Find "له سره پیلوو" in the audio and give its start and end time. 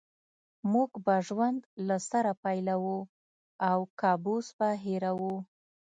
1.87-2.97